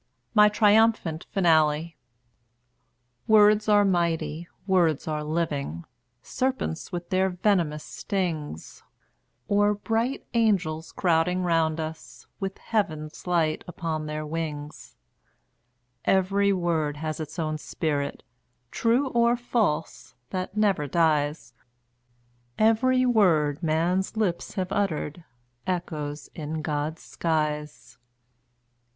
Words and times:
MY 0.33 0.49
TRIUMPHANT 0.49 1.27
FINALE 1.31 1.91
Words 3.27 3.69
are 3.69 3.85
mighty, 3.85 4.47
words 4.65 5.07
are 5.07 5.23
living; 5.23 5.85
Serpents 6.23 6.91
with 6.91 7.11
their 7.11 7.29
venomous 7.29 7.83
stings, 7.83 8.81
Or 9.47 9.75
bright 9.75 10.25
angels 10.33 10.91
crowding 10.91 11.43
round 11.43 11.79
us, 11.79 12.25
With 12.39 12.57
heaven's 12.57 13.27
light 13.27 13.63
upon 13.67 14.07
their 14.07 14.25
wings; 14.25 14.95
Every 16.03 16.51
word 16.51 16.97
has 16.97 17.19
its 17.19 17.37
own 17.37 17.59
spirit, 17.59 18.23
True 18.71 19.09
or 19.09 19.37
false, 19.37 20.15
that 20.31 20.57
never 20.57 20.87
dies; 20.87 21.53
Every 22.57 23.05
word 23.05 23.61
man's 23.61 24.17
lips 24.17 24.55
have 24.55 24.71
uttered 24.71 25.25
Echoes 25.67 26.27
in 26.33 26.63
God's 26.63 27.03
skies. 27.03 27.99